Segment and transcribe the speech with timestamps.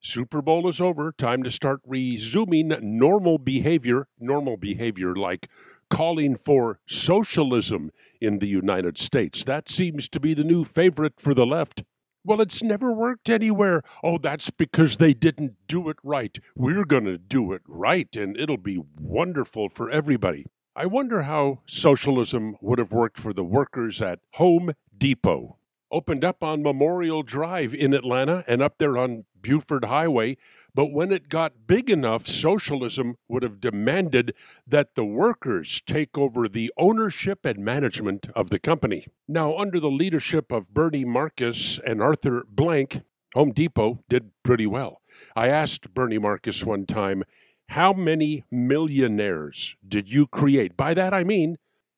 [0.00, 1.12] Super Bowl is over.
[1.12, 4.08] Time to start resuming normal behavior.
[4.18, 5.48] Normal behavior like
[5.90, 9.44] calling for socialism in the United States.
[9.44, 11.82] That seems to be the new favorite for the left.
[12.24, 13.82] Well, it's never worked anywhere.
[14.02, 16.38] Oh, that's because they didn't do it right.
[16.54, 20.46] We're going to do it right, and it'll be wonderful for everybody.
[20.76, 25.58] I wonder how socialism would have worked for the workers at Home Depot.
[25.90, 30.36] Opened up on Memorial Drive in Atlanta and up there on Buford Highway,
[30.74, 34.34] but when it got big enough, socialism would have demanded
[34.66, 39.06] that the workers take over the ownership and management of the company.
[39.26, 43.02] Now, under the leadership of Bernie Marcus and Arthur Blank,
[43.34, 45.00] Home Depot did pretty well.
[45.36, 47.24] I asked Bernie Marcus one time,
[47.68, 50.76] How many millionaires did you create?
[50.76, 51.56] By that I mean,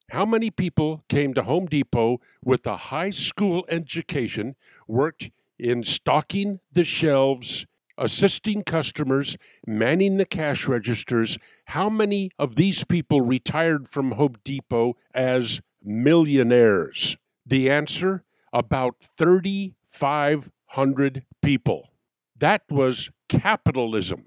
[0.09, 4.55] how many people came to Home Depot with a high school education,
[4.87, 5.31] worked
[5.63, 7.65] in stocking the shelves,
[7.97, 11.37] assisting customers, manning the cash registers.
[11.65, 17.15] How many of these people retired from Home Depot as millionaires?
[17.45, 21.93] The answer about 3,500 people.
[22.37, 24.25] That was capitalism.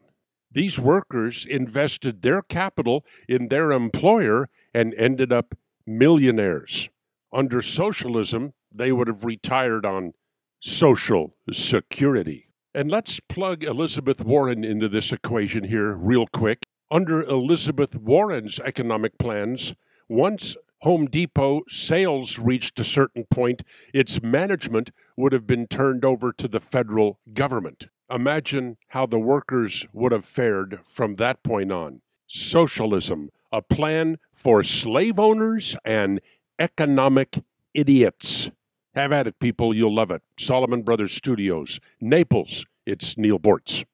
[0.51, 5.55] These workers invested their capital in their employer and ended up
[5.87, 6.89] millionaires.
[7.31, 10.15] Under socialism, they would have retired on
[10.61, 12.49] Social Security.
[12.75, 16.63] And let's plug Elizabeth Warren into this equation here, real quick.
[16.91, 19.75] Under Elizabeth Warren's economic plans,
[20.09, 23.63] once Home Depot sales reached a certain point,
[23.95, 27.89] its management would have been turned over to the federal government.
[28.11, 32.03] Imagine how the workers would have fared from that point on.
[32.29, 36.21] Socialism, a plan for slave owners and
[36.59, 37.39] economic
[37.75, 38.51] idiots.
[38.97, 39.75] Have at it, people.
[39.75, 40.23] You'll love it.
[40.39, 42.65] Solomon Brothers Studios, Naples.
[42.87, 43.85] It's Neal Boortz.